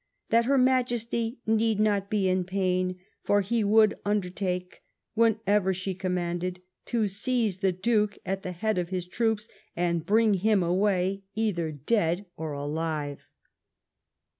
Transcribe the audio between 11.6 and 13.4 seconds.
dead or alive.